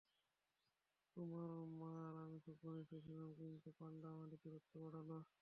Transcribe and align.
তোমার 1.17 1.49
মা 1.79 1.91
আর 2.07 2.15
আমি 2.23 2.37
খুব 2.45 2.55
ঘনিষ্ট 2.63 2.91
ছিলাম, 3.05 3.27
কিন্তু 3.39 3.69
পান্ডা 3.79 4.07
আমাদের 4.15 4.37
দূরত্ব 4.43 4.73
বাড়াল। 4.83 5.09